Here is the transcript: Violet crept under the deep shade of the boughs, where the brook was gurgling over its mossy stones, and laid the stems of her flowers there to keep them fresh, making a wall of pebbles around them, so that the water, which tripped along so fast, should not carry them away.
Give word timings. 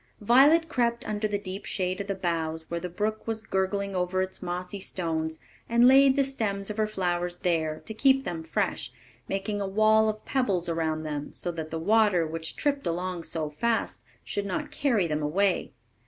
Violet 0.21 0.67
crept 0.67 1.07
under 1.07 1.27
the 1.27 1.37
deep 1.37 1.63
shade 1.63 2.01
of 2.01 2.07
the 2.07 2.15
boughs, 2.15 2.65
where 2.71 2.79
the 2.79 2.89
brook 2.89 3.27
was 3.27 3.39
gurgling 3.43 3.95
over 3.95 4.19
its 4.19 4.41
mossy 4.41 4.79
stones, 4.79 5.37
and 5.69 5.87
laid 5.87 6.15
the 6.15 6.23
stems 6.23 6.71
of 6.71 6.77
her 6.77 6.87
flowers 6.87 7.37
there 7.37 7.83
to 7.85 7.93
keep 7.93 8.23
them 8.23 8.41
fresh, 8.41 8.91
making 9.27 9.61
a 9.61 9.67
wall 9.67 10.09
of 10.09 10.25
pebbles 10.25 10.67
around 10.67 11.03
them, 11.03 11.31
so 11.35 11.51
that 11.51 11.69
the 11.69 11.77
water, 11.77 12.25
which 12.25 12.55
tripped 12.55 12.87
along 12.87 13.23
so 13.23 13.51
fast, 13.51 14.01
should 14.23 14.47
not 14.47 14.71
carry 14.71 15.05
them 15.05 15.21
away. 15.21 15.71